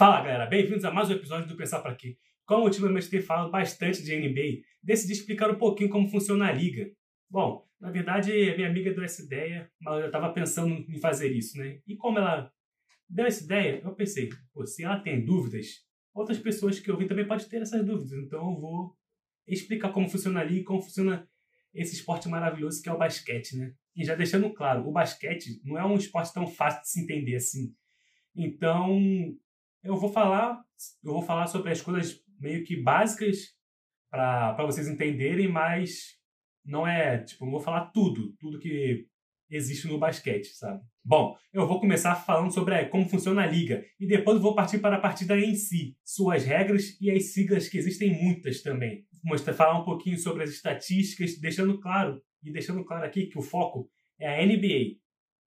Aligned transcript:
Fala 0.00 0.22
galera, 0.22 0.46
bem-vindos 0.46 0.82
a 0.86 0.90
mais 0.90 1.10
um 1.10 1.12
episódio 1.12 1.46
do 1.46 1.54
Pensar 1.54 1.80
Pra 1.80 1.94
Quê. 1.94 2.16
Como 2.46 2.64
ultimamente 2.64 3.10
tenho 3.10 3.22
falado 3.22 3.50
bastante 3.50 4.02
de 4.02 4.16
NBA, 4.16 4.62
decidi 4.82 5.12
explicar 5.12 5.50
um 5.50 5.58
pouquinho 5.58 5.90
como 5.90 6.08
funciona 6.08 6.46
a 6.46 6.52
liga. 6.52 6.90
Bom, 7.28 7.68
na 7.78 7.90
verdade, 7.90 8.32
a 8.32 8.56
minha 8.56 8.70
amiga 8.70 8.94
deu 8.94 9.04
essa 9.04 9.22
ideia, 9.22 9.70
mas 9.78 10.00
eu 10.00 10.06
estava 10.06 10.32
pensando 10.32 10.72
em 10.88 10.98
fazer 10.98 11.30
isso, 11.30 11.58
né? 11.58 11.80
E 11.86 11.98
como 11.98 12.16
ela 12.16 12.50
deu 13.06 13.26
essa 13.26 13.44
ideia, 13.44 13.82
eu 13.84 13.94
pensei, 13.94 14.30
se 14.64 14.84
ela 14.84 14.98
tem 15.00 15.22
dúvidas, 15.22 15.66
outras 16.14 16.38
pessoas 16.38 16.80
que 16.80 16.90
ouvem 16.90 17.06
também 17.06 17.28
podem 17.28 17.46
ter 17.46 17.60
essas 17.60 17.84
dúvidas. 17.84 18.12
Então 18.12 18.54
eu 18.54 18.58
vou 18.58 18.96
explicar 19.46 19.92
como 19.92 20.08
funciona 20.08 20.40
a 20.40 20.44
liga 20.44 20.60
e 20.60 20.64
como 20.64 20.80
funciona 20.80 21.28
esse 21.74 21.94
esporte 21.94 22.26
maravilhoso 22.26 22.82
que 22.82 22.88
é 22.88 22.92
o 22.94 22.96
basquete, 22.96 23.54
né? 23.54 23.74
E 23.94 24.02
já 24.02 24.14
deixando 24.14 24.48
claro, 24.54 24.88
o 24.88 24.92
basquete 24.92 25.60
não 25.62 25.78
é 25.78 25.84
um 25.84 25.98
esporte 25.98 26.32
tão 26.32 26.46
fácil 26.46 26.80
de 26.80 26.88
se 26.88 27.02
entender 27.02 27.36
assim. 27.36 27.74
Então, 28.34 28.98
eu 29.82 29.96
vou 29.96 30.12
falar, 30.12 30.62
eu 31.02 31.12
vou 31.12 31.22
falar 31.22 31.46
sobre 31.46 31.70
as 31.70 31.80
coisas 31.80 32.20
meio 32.38 32.64
que 32.64 32.80
básicas 32.80 33.54
para 34.10 34.64
vocês 34.64 34.88
entenderem, 34.88 35.48
mas 35.48 36.18
não 36.64 36.86
é, 36.86 37.18
tipo, 37.22 37.44
não 37.44 37.52
vou 37.52 37.60
falar 37.60 37.86
tudo, 37.86 38.34
tudo 38.38 38.58
que 38.58 39.06
existe 39.50 39.88
no 39.88 39.98
basquete, 39.98 40.46
sabe? 40.46 40.80
Bom, 41.04 41.36
eu 41.52 41.66
vou 41.66 41.80
começar 41.80 42.14
falando 42.14 42.52
sobre 42.52 42.84
como 42.86 43.08
funciona 43.08 43.42
a 43.42 43.46
liga 43.46 43.84
e 43.98 44.06
depois 44.06 44.40
vou 44.40 44.54
partir 44.54 44.78
para 44.78 44.96
a 44.96 45.00
partida 45.00 45.36
em 45.38 45.54
si, 45.54 45.96
suas 46.04 46.44
regras 46.44 46.96
e 47.00 47.10
as 47.10 47.32
siglas 47.32 47.68
que 47.68 47.78
existem 47.78 48.22
muitas 48.22 48.62
também. 48.62 49.04
Vou 49.22 49.32
mostrar, 49.32 49.54
falar 49.54 49.80
um 49.80 49.84
pouquinho 49.84 50.18
sobre 50.18 50.44
as 50.44 50.50
estatísticas, 50.50 51.38
deixando 51.40 51.80
claro 51.80 52.22
e 52.42 52.52
deixando 52.52 52.84
claro 52.84 53.04
aqui 53.04 53.26
que 53.26 53.38
o 53.38 53.42
foco 53.42 53.90
é 54.18 54.28
a 54.28 54.46
NBA, 54.46 54.98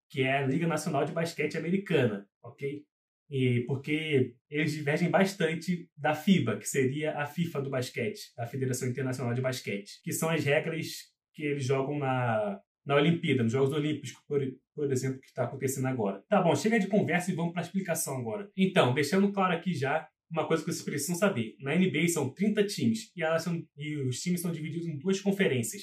que 0.09 0.21
é 0.21 0.39
a 0.39 0.47
Liga 0.47 0.67
Nacional 0.67 1.05
de 1.05 1.13
Basquete 1.13 1.57
Americana, 1.57 2.27
ok? 2.43 2.83
E 3.33 3.61
porque 3.61 4.35
eles 4.47 4.73
divergem 4.73 5.09
bastante 5.09 5.89
da 5.97 6.13
FIBA, 6.13 6.59
que 6.59 6.69
seria 6.69 7.17
a 7.17 7.25
FIFA 7.25 7.63
do 7.63 7.69
basquete, 7.71 8.31
a 8.37 8.45
Federação 8.45 8.87
Internacional 8.87 9.33
de 9.33 9.41
Basquete, 9.41 9.99
que 10.03 10.11
são 10.11 10.29
as 10.29 10.45
regras 10.45 11.11
que 11.33 11.41
eles 11.41 11.65
jogam 11.65 11.97
na, 11.97 12.61
na 12.85 12.95
Olimpíada, 12.95 13.41
nos 13.41 13.51
Jogos 13.51 13.73
Olímpicos, 13.73 14.11
por, 14.27 14.39
por 14.75 14.91
exemplo, 14.91 15.19
que 15.19 15.25
está 15.25 15.45
acontecendo 15.45 15.87
agora. 15.87 16.23
Tá 16.29 16.43
bom, 16.43 16.55
chega 16.55 16.79
de 16.79 16.85
conversa 16.85 17.31
e 17.31 17.35
vamos 17.35 17.53
para 17.53 17.63
a 17.63 17.65
explicação 17.65 18.19
agora. 18.19 18.51
Então, 18.55 18.93
deixando 18.93 19.31
claro 19.31 19.55
aqui 19.55 19.73
já 19.73 20.07
uma 20.29 20.47
coisa 20.47 20.63
que 20.63 20.71
vocês 20.71 20.85
precisam 20.85 21.15
saber. 21.15 21.55
Na 21.59 21.75
NBA 21.75 22.07
são 22.09 22.31
30 22.31 22.63
times 22.67 23.11
e, 23.15 23.23
elas 23.23 23.41
são, 23.41 23.65
e 23.75 23.97
os 23.97 24.19
times 24.19 24.41
são 24.41 24.51
divididos 24.51 24.87
em 24.87 24.95
duas 24.95 25.19
conferências, 25.19 25.81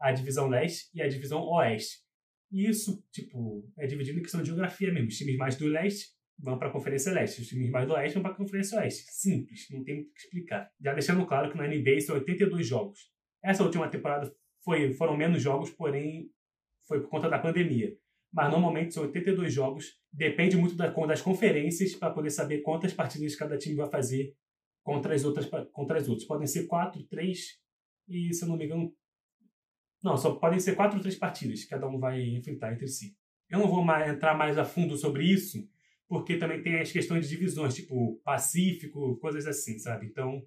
a 0.00 0.10
divisão 0.10 0.48
leste 0.48 0.90
e 0.92 1.00
a 1.00 1.06
divisão 1.06 1.40
oeste. 1.40 1.98
E 2.50 2.68
isso, 2.68 3.00
tipo, 3.12 3.64
é 3.78 3.86
dividido 3.86 4.18
em 4.18 4.22
questão 4.22 4.42
de 4.42 4.48
geografia 4.48 4.92
mesmo. 4.92 5.06
Os 5.06 5.16
times 5.16 5.36
mais 5.36 5.54
do 5.54 5.68
leste 5.68 6.18
vão 6.42 6.58
para 6.58 6.68
a 6.68 6.72
Conferência 6.72 7.12
Leste. 7.12 7.42
Os 7.42 7.48
times 7.48 7.70
mais 7.70 7.86
do 7.86 7.94
Oeste 7.94 8.14
vão 8.14 8.22
para 8.22 8.32
a 8.32 8.36
Conferência 8.36 8.78
Oeste. 8.78 9.04
Simples, 9.10 9.66
não 9.70 9.84
tem 9.84 9.96
muito 9.96 10.10
o 10.10 10.14
que 10.14 10.20
explicar. 10.20 10.70
Já 10.80 10.94
deixando 10.94 11.26
claro 11.26 11.50
que 11.50 11.58
na 11.58 11.66
NBA 11.66 12.00
são 12.00 12.16
82 12.16 12.66
jogos. 12.66 13.10
Essa 13.42 13.62
última 13.62 13.88
temporada 13.88 14.32
foi, 14.64 14.92
foram 14.94 15.16
menos 15.16 15.42
jogos, 15.42 15.70
porém 15.70 16.30
foi 16.86 17.00
por 17.00 17.08
conta 17.08 17.28
da 17.28 17.38
pandemia. 17.38 17.94
Mas 18.32 18.50
normalmente 18.50 18.94
são 18.94 19.02
82 19.04 19.52
jogos. 19.52 19.98
Depende 20.12 20.56
muito 20.56 20.76
da, 20.76 20.88
das 20.88 21.22
conferências 21.22 21.94
para 21.94 22.12
poder 22.12 22.30
saber 22.30 22.62
quantas 22.62 22.92
partidas 22.92 23.36
cada 23.36 23.58
time 23.58 23.76
vai 23.76 23.90
fazer 23.90 24.34
contra 24.82 25.14
as 25.14 25.24
outras 25.24 25.48
contra 25.72 25.98
as 25.98 26.08
outras. 26.08 26.26
Podem 26.26 26.46
ser 26.46 26.66
4, 26.66 27.02
3 27.04 27.60
e, 28.08 28.32
se 28.32 28.44
eu 28.44 28.48
não 28.48 28.56
me 28.56 28.64
engano, 28.64 28.92
não, 30.02 30.16
só 30.16 30.34
podem 30.34 30.58
ser 30.58 30.74
4 30.74 30.96
ou 30.96 31.02
3 31.02 31.16
partidas, 31.16 31.64
cada 31.64 31.86
um 31.86 31.98
vai 31.98 32.20
enfrentar 32.22 32.72
entre 32.72 32.88
si. 32.88 33.16
Eu 33.48 33.58
não 33.58 33.68
vou 33.68 33.84
mais 33.84 34.08
entrar 34.08 34.34
mais 34.34 34.56
a 34.56 34.64
fundo 34.64 34.96
sobre 34.96 35.24
isso, 35.24 35.68
porque 36.10 36.36
também 36.36 36.60
tem 36.60 36.80
as 36.80 36.90
questões 36.90 37.28
de 37.28 37.36
divisões, 37.36 37.72
tipo 37.72 38.20
Pacífico, 38.24 39.16
coisas 39.18 39.46
assim, 39.46 39.78
sabe? 39.78 40.06
Então, 40.06 40.44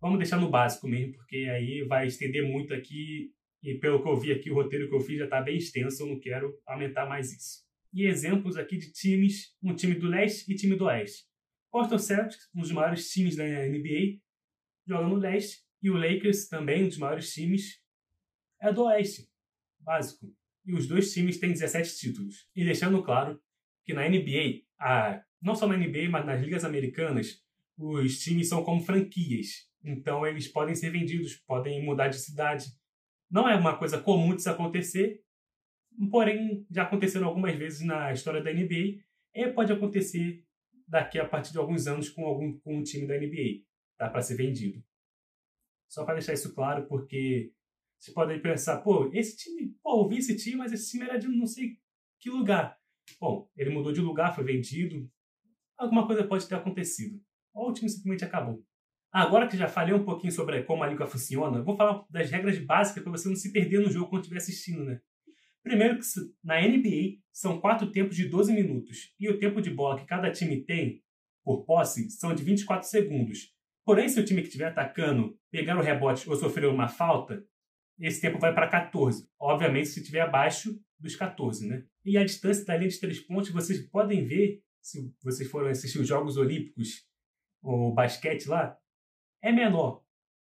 vamos 0.00 0.18
deixar 0.18 0.36
no 0.40 0.50
básico 0.50 0.88
mesmo, 0.88 1.12
porque 1.12 1.36
aí 1.48 1.84
vai 1.84 2.08
estender 2.08 2.42
muito 2.42 2.74
aqui, 2.74 3.32
e 3.62 3.78
pelo 3.78 4.02
que 4.02 4.08
eu 4.08 4.16
vi 4.16 4.32
aqui, 4.32 4.50
o 4.50 4.54
roteiro 4.54 4.88
que 4.88 4.96
eu 4.96 5.00
fiz 5.00 5.18
já 5.18 5.26
está 5.26 5.40
bem 5.40 5.58
extenso, 5.58 6.02
eu 6.02 6.08
não 6.08 6.18
quero 6.18 6.52
aumentar 6.66 7.06
mais 7.06 7.32
isso. 7.32 7.64
E 7.94 8.04
exemplos 8.04 8.56
aqui 8.56 8.78
de 8.78 8.90
times, 8.90 9.56
um 9.62 9.76
time 9.76 9.94
do 9.94 10.08
leste 10.08 10.52
e 10.52 10.56
time 10.56 10.74
do 10.74 10.86
oeste. 10.86 11.24
Boston 11.70 11.98
Celtics, 11.98 12.50
um 12.52 12.60
dos 12.62 12.72
maiores 12.72 13.08
times 13.08 13.36
da 13.36 13.44
NBA, 13.44 14.18
joga 14.88 15.06
no 15.06 15.14
leste, 15.14 15.62
e 15.80 15.88
o 15.88 15.94
Lakers, 15.94 16.48
também 16.48 16.82
um 16.82 16.88
dos 16.88 16.98
maiores 16.98 17.32
times, 17.32 17.80
é 18.60 18.72
do 18.72 18.82
oeste, 18.82 19.28
básico. 19.78 20.34
E 20.64 20.74
os 20.74 20.88
dois 20.88 21.12
times 21.12 21.38
têm 21.38 21.52
17 21.52 21.96
títulos. 21.96 22.48
E 22.56 22.64
deixando 22.64 23.00
claro 23.04 23.40
que 23.84 23.94
na 23.94 24.08
NBA, 24.08 24.65
a, 24.78 25.22
não 25.40 25.54
só 25.54 25.66
na 25.66 25.76
NBA, 25.76 26.08
mas 26.10 26.24
nas 26.24 26.40
ligas 26.40 26.64
americanas, 26.64 27.42
os 27.78 28.18
times 28.18 28.48
são 28.48 28.64
como 28.64 28.80
franquias. 28.80 29.68
Então 29.84 30.26
eles 30.26 30.48
podem 30.48 30.74
ser 30.74 30.90
vendidos, 30.90 31.34
podem 31.34 31.84
mudar 31.84 32.08
de 32.08 32.18
cidade. 32.18 32.66
Não 33.30 33.48
é 33.48 33.54
uma 33.54 33.76
coisa 33.76 34.00
comum 34.00 34.34
de 34.34 34.42
se 34.42 34.48
acontecer, 34.48 35.22
porém 36.10 36.66
já 36.70 36.82
aconteceram 36.82 37.26
algumas 37.26 37.54
vezes 37.54 37.86
na 37.86 38.12
história 38.12 38.42
da 38.42 38.52
NBA 38.52 39.00
e 39.34 39.48
pode 39.52 39.72
acontecer 39.72 40.44
daqui 40.86 41.18
a 41.18 41.28
partir 41.28 41.52
de 41.52 41.58
alguns 41.58 41.86
anos 41.86 42.08
com 42.08 42.24
algum 42.24 42.58
com 42.60 42.78
um 42.78 42.82
time 42.82 43.06
da 43.06 43.18
NBA, 43.18 43.64
tá 43.98 44.08
para 44.08 44.22
ser 44.22 44.36
vendido. 44.36 44.82
Só 45.88 46.04
para 46.04 46.14
deixar 46.14 46.32
isso 46.32 46.54
claro, 46.54 46.86
porque 46.86 47.52
você 47.98 48.12
pode 48.12 48.38
pensar, 48.40 48.80
pô, 48.82 49.10
esse 49.12 49.36
time, 49.36 49.74
pô, 49.82 50.02
eu 50.02 50.08
vi 50.08 50.18
esse 50.18 50.36
time, 50.36 50.56
mas 50.56 50.72
esse 50.72 50.90
time 50.90 51.04
era 51.04 51.18
de 51.18 51.28
não 51.28 51.46
sei 51.46 51.78
que 52.20 52.30
lugar. 52.30 52.78
Bom, 53.20 53.48
ele 53.56 53.70
mudou 53.70 53.92
de 53.92 54.00
lugar, 54.00 54.34
foi 54.34 54.44
vendido. 54.44 55.08
Alguma 55.76 56.06
coisa 56.06 56.24
pode 56.24 56.46
ter 56.46 56.54
acontecido. 56.54 57.20
O 57.54 57.72
time 57.72 57.88
simplesmente 57.88 58.24
acabou. 58.24 58.62
Agora 59.12 59.48
que 59.48 59.56
já 59.56 59.68
falei 59.68 59.94
um 59.94 60.04
pouquinho 60.04 60.32
sobre 60.32 60.62
como 60.64 60.82
a 60.82 60.86
liga 60.86 61.06
funciona, 61.06 61.62
vou 61.62 61.76
falar 61.76 62.04
das 62.10 62.30
regras 62.30 62.58
básicas 62.58 63.02
para 63.02 63.12
você 63.12 63.28
não 63.28 63.36
se 63.36 63.52
perder 63.52 63.80
no 63.80 63.90
jogo 63.90 64.10
quando 64.10 64.22
estiver 64.22 64.38
assistindo, 64.38 64.84
né? 64.84 65.00
Primeiro 65.62 65.98
que 65.98 66.04
na 66.44 66.60
NBA 66.60 67.18
são 67.32 67.60
quatro 67.60 67.90
tempos 67.90 68.14
de 68.14 68.28
12 68.28 68.52
minutos 68.52 69.14
e 69.18 69.28
o 69.28 69.38
tempo 69.38 69.60
de 69.60 69.70
bola 69.70 69.98
que 69.98 70.06
cada 70.06 70.30
time 70.30 70.62
tem 70.64 71.02
por 71.42 71.64
posse 71.64 72.10
são 72.10 72.34
de 72.34 72.42
24 72.42 72.88
segundos. 72.88 73.52
Porém, 73.84 74.08
se 74.08 74.20
o 74.20 74.24
time 74.24 74.42
que 74.42 74.48
estiver 74.48 74.66
atacando 74.66 75.38
pegar 75.50 75.78
o 75.78 75.82
rebote 75.82 76.28
ou 76.28 76.36
sofrer 76.36 76.68
uma 76.68 76.88
falta, 76.88 77.42
esse 77.98 78.20
tempo 78.20 78.38
vai 78.38 78.54
para 78.54 78.68
14. 78.68 79.28
Obviamente, 79.38 79.88
se 79.88 80.00
estiver 80.00 80.20
abaixo 80.20 80.78
dos 80.98 81.16
14, 81.16 81.66
né? 81.66 81.84
E 82.04 82.16
a 82.16 82.24
distância 82.24 82.64
da 82.64 82.76
linha 82.76 82.90
de 82.90 83.00
três 83.00 83.20
pontos, 83.20 83.50
vocês 83.50 83.80
podem 83.88 84.24
ver, 84.24 84.62
se 84.82 85.12
vocês 85.22 85.50
forem 85.50 85.70
assistir 85.70 85.98
os 85.98 86.08
Jogos 86.08 86.36
Olímpicos, 86.36 87.06
o 87.62 87.92
basquete 87.92 88.46
lá, 88.46 88.78
é 89.42 89.52
menor 89.52 90.02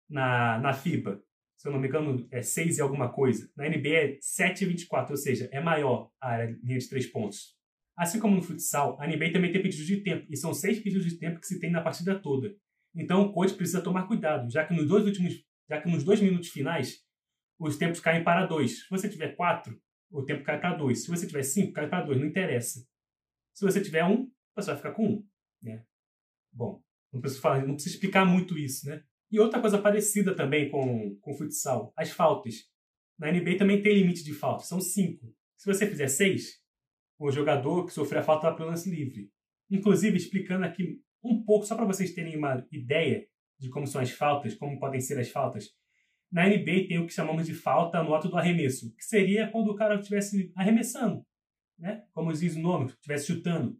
na, 0.10 0.60
na 0.60 0.74
FIBA. 0.74 1.22
Se 1.58 1.68
eu 1.68 1.72
não 1.72 1.80
me 1.80 1.88
engano, 1.88 2.28
é 2.32 2.42
6 2.42 2.78
e 2.78 2.82
alguma 2.82 3.12
coisa. 3.12 3.52
Na 3.56 3.68
NBA 3.68 3.90
é 3.90 4.18
7,24, 4.18 5.12
ou 5.12 5.18
seja, 5.18 5.48
é 5.52 5.60
maior 5.60 6.12
a 6.20 6.44
linha 6.44 6.80
de 6.80 6.90
três 6.90 7.06
pontos. 7.06 7.56
Assim 7.96 8.20
como 8.20 8.36
no 8.36 8.42
futsal, 8.42 9.00
a 9.00 9.06
NBA 9.06 9.32
também 9.32 9.52
tem 9.52 9.62
pedidos 9.62 9.86
de 9.86 9.98
tempo, 9.98 10.26
e 10.30 10.36
são 10.36 10.54
seis 10.54 10.80
pedidos 10.80 11.06
de 11.06 11.18
tempo 11.18 11.40
que 11.40 11.46
se 11.46 11.60
tem 11.60 11.70
na 11.70 11.82
partida 11.82 12.18
toda. 12.18 12.56
Então 12.96 13.22
o 13.22 13.32
coach 13.32 13.54
precisa 13.54 13.82
tomar 13.82 14.08
cuidado, 14.08 14.50
já 14.50 14.66
que 14.66 14.74
nos 14.74 14.88
dois 14.88 15.06
últimos, 15.06 15.44
já 15.70 15.80
que 15.80 15.90
nos 15.90 16.04
dois 16.04 16.20
minutos 16.20 16.50
finais 16.50 17.02
os 17.62 17.78
tempos 17.78 18.00
caem 18.00 18.24
para 18.24 18.46
dois. 18.46 18.80
Se 18.80 18.90
você 18.90 19.08
tiver 19.08 19.36
quatro, 19.36 19.80
o 20.10 20.24
tempo 20.24 20.44
cai 20.44 20.60
para 20.60 20.76
dois. 20.76 21.04
Se 21.04 21.10
você 21.10 21.28
tiver 21.28 21.44
cinco, 21.44 21.74
cai 21.74 21.88
para 21.88 22.04
dois. 22.04 22.20
Não 22.20 22.26
interessa. 22.26 22.86
Se 23.54 23.64
você 23.64 23.80
tiver 23.80 24.04
um, 24.04 24.30
você 24.56 24.68
vai 24.68 24.78
ficar 24.78 24.92
com 24.94 25.06
um. 25.06 25.28
Né? 25.62 25.86
Bom, 26.52 26.82
não 27.14 27.22
preciso, 27.22 27.42
falar, 27.42 27.66
não 27.66 27.76
preciso 27.76 27.96
explicar 27.96 28.26
muito 28.26 28.58
isso, 28.58 28.88
né? 28.88 29.04
E 29.32 29.40
outra 29.40 29.62
coisa 29.62 29.78
parecida 29.78 30.36
também 30.36 30.70
com, 30.70 31.16
com 31.22 31.32
o 31.32 31.34
futsal, 31.34 31.94
as 31.96 32.10
faltas. 32.10 32.70
Na 33.18 33.32
NBA 33.32 33.58
também 33.58 33.82
tem 33.82 33.94
limite 33.94 34.24
de 34.24 34.34
faltas, 34.34 34.68
são 34.68 34.82
cinco. 34.82 35.34
Se 35.56 35.72
você 35.72 35.88
fizer 35.88 36.08
seis, 36.08 36.60
o 37.20 37.32
jogador 37.32 37.86
que 37.86 37.94
sofrer 37.94 38.20
a 38.20 38.24
falta 38.24 38.48
vai 38.48 38.56
para 38.56 38.66
o 38.66 38.70
lance 38.70 38.90
livre. 38.90 39.30
Inclusive, 39.70 40.18
explicando 40.18 40.66
aqui 40.66 41.00
um 41.24 41.44
pouco, 41.44 41.66
só 41.66 41.76
para 41.76 41.86
vocês 41.86 42.14
terem 42.14 42.36
uma 42.36 42.68
ideia 42.72 43.26
de 43.60 43.70
como 43.70 43.86
são 43.86 44.02
as 44.02 44.12
faltas, 44.12 44.56
como 44.56 44.80
podem 44.80 45.00
ser 45.00 45.20
as 45.20 45.30
faltas. 45.30 45.70
Na 46.32 46.48
NBA 46.48 46.88
tem 46.88 46.98
o 46.98 47.06
que 47.06 47.14
chamamos 47.14 47.46
de 47.46 47.54
falta 47.54 48.02
no 48.02 48.16
ato 48.16 48.30
do 48.30 48.38
arremesso, 48.38 48.96
que 48.96 49.04
seria 49.04 49.50
quando 49.50 49.70
o 49.70 49.76
cara 49.76 49.96
estivesse 49.96 50.52
arremessando, 50.56 51.26
né? 51.78 52.04
como 52.14 52.32
diz 52.32 52.56
o 52.56 52.62
nome, 52.62 52.86
estivesse 52.86 53.28
chutando. 53.28 53.78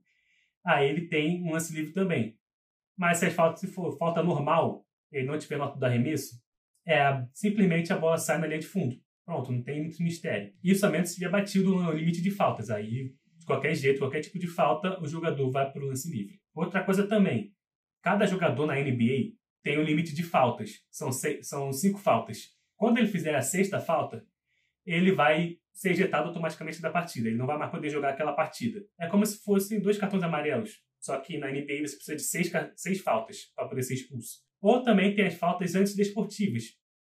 Aí 0.66 0.90
ele 0.90 1.08
tem 1.08 1.42
um 1.42 1.54
lance 1.54 1.74
livre 1.74 1.94
também. 1.94 2.38
Mas 2.98 3.20
se, 3.20 3.30
falta, 3.30 3.58
se 3.58 3.68
for 3.68 3.98
falta 3.98 4.22
normal, 4.22 4.86
ele 5.12 5.26
não 5.26 5.38
tiver 5.38 5.58
no 5.58 5.64
ato 5.64 5.80
do 5.80 5.86
arremesso, 5.86 6.42
é 6.86 7.26
simplesmente 7.34 7.94
a 7.94 7.98
bola 7.98 8.18
sai 8.18 8.38
na 8.38 8.48
linha 8.48 8.60
de 8.60 8.68
fundo. 8.68 8.96
Pronto, 9.26 9.52
não 9.52 9.64
tem 9.64 9.82
muito 9.82 10.02
mistério. 10.04 10.54
Isso 10.64 10.82
somente 10.82 11.10
se 11.10 11.16
tiver 11.16 11.30
batido 11.30 11.74
no 11.74 11.92
limite 11.92 12.22
de 12.22 12.32
faltas. 12.32 12.70
Aí, 12.70 13.16
de 13.38 13.46
qualquer 13.46 13.74
jeito, 13.76 14.00
qualquer 14.00 14.22
tipo 14.22 14.38
de 14.38 14.48
falta, 14.48 15.02
o 15.02 15.08
jogador 15.08 15.50
vai 15.50 15.72
para 15.72 15.82
o 15.82 15.88
lance 15.88 16.12
livre. 16.12 16.40
Outra 16.54 16.84
coisa 16.84 17.08
também, 17.08 17.54
cada 18.02 18.26
jogador 18.26 18.66
na 18.66 18.76
NBA 18.76 19.38
tem 19.64 19.78
um 19.78 19.84
limite 19.84 20.14
de 20.14 20.24
faltas. 20.24 20.72
São, 20.90 21.12
seis, 21.12 21.48
são 21.48 21.72
cinco 21.72 22.00
faltas. 22.00 22.50
Quando 22.76 22.98
ele 22.98 23.08
fizer 23.08 23.36
a 23.36 23.42
sexta 23.42 23.80
falta, 23.80 24.26
ele 24.86 25.12
vai 25.12 25.58
ser 25.74 25.92
ejetado 25.92 26.28
automaticamente 26.28 26.82
da 26.82 26.90
partida. 26.90 27.28
Ele 27.28 27.38
não 27.38 27.46
vai 27.46 27.58
mais 27.58 27.72
poder 27.72 27.90
jogar 27.90 28.10
aquela 28.10 28.34
partida. 28.34 28.84
É 29.00 29.08
como 29.08 29.26
se 29.26 29.44
fossem 29.44 29.80
dois 29.80 29.98
cartões 29.98 30.24
amarelos. 30.24 30.82
Só 31.00 31.18
que 31.20 31.38
na 31.38 31.48
NBA 31.48 31.82
você 31.82 31.96
precisa 31.96 32.16
de 32.16 32.24
seis, 32.24 32.52
seis 32.76 33.02
faltas 33.02 33.52
para 33.56 33.68
poder 33.68 33.84
ser 33.84 33.96
expulso. 33.96 34.40
Ou 34.62 34.84
também 34.84 35.16
tem 35.16 35.26
as 35.26 35.36
faltas 35.36 35.74
antidesportivas, 35.74 36.64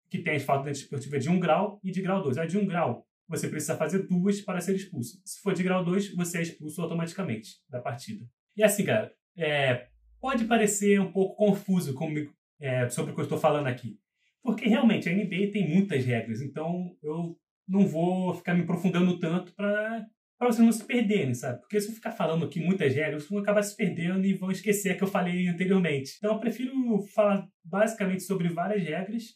que 0.10 0.20
tem 0.20 0.36
as 0.36 0.44
faltas 0.44 0.68
antidesportivas 0.68 1.24
de 1.24 1.30
1 1.30 1.40
grau 1.40 1.80
e 1.84 1.92
de 1.92 2.02
grau 2.02 2.22
2. 2.22 2.38
A 2.38 2.46
de 2.46 2.58
1 2.58 2.68
grau, 2.68 3.08
você 3.28 3.48
precisa 3.48 3.76
fazer 3.76 4.08
duas 4.08 4.42
para 4.42 4.62
ser 4.62 4.76
expulso. 4.76 5.20
Se 5.26 5.42
for 5.42 5.54
de 5.54 5.64
grau 5.64 5.84
2, 5.84 6.16
você 6.16 6.40
é 6.40 6.42
expulso 6.44 6.82
automaticamente 6.82 7.58
da 7.68 7.82
partida. 7.82 8.24
E 8.56 8.64
assim, 8.64 8.86
cara, 8.86 9.12
é, 9.36 9.88
pode 10.20 10.46
parecer 10.46 11.00
um 11.00 11.12
pouco 11.12 11.36
confuso 11.36 11.94
comigo, 11.96 12.32
é, 12.60 12.90
sobre 12.90 13.12
o 13.12 13.16
que 13.16 13.22
eu 13.22 13.26
estou 13.26 13.38
falando 13.38 13.68
aqui. 13.68 13.98
Porque 14.44 14.68
realmente 14.68 15.10
a 15.10 15.14
NBA 15.14 15.52
tem 15.52 15.70
muitas 15.70 16.06
regras, 16.06 16.42
então 16.42 16.96
eu 17.04 17.38
não 17.68 17.88
vou 17.88 18.34
ficar 18.34 18.54
me 18.54 18.62
aprofundando 18.62 19.20
tanto 19.20 19.54
para 19.54 20.06
vocês 20.40 20.60
não 20.60 20.72
se 20.72 20.86
perderem, 20.86 21.34
sabe? 21.34 21.60
Porque 21.60 21.80
se 21.80 21.90
eu 21.90 21.94
ficar 21.94 22.12
falando 22.12 22.46
aqui 22.46 22.60
muitas 22.60 22.94
regras, 22.96 23.24
vocês 23.24 23.30
vão 23.30 23.40
acabar 23.40 23.62
se 23.62 23.76
perdendo 23.76 24.26
e 24.26 24.34
vão 24.34 24.50
esquecer 24.50 24.92
a 24.92 24.98
que 24.98 25.04
eu 25.04 25.08
falei 25.08 25.48
anteriormente. 25.48 26.16
Então 26.18 26.34
eu 26.34 26.40
prefiro 26.40 26.74
falar 27.14 27.48
basicamente 27.64 28.24
sobre 28.24 28.50
várias 28.50 28.84
regras 28.84 29.36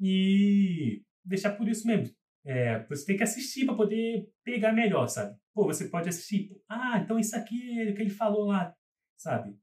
e 0.00 1.02
deixar 1.24 1.52
por 1.52 1.68
isso 1.68 1.86
mesmo. 1.86 2.14
É, 2.44 2.86
você 2.86 3.04
tem 3.04 3.16
que 3.16 3.22
assistir 3.22 3.66
para 3.66 3.74
poder 3.74 4.26
pegar 4.42 4.72
melhor, 4.72 5.06
sabe? 5.08 5.36
Pô, 5.52 5.64
você 5.64 5.88
pode 5.88 6.08
assistir. 6.08 6.50
Ah, 6.68 7.00
então 7.04 7.18
isso 7.18 7.36
aqui 7.36 7.80
é 7.80 7.90
o 7.90 7.94
que 7.94 8.00
ele 8.00 8.10
falou 8.10 8.46
lá, 8.46 8.74
sabe? 9.18 9.54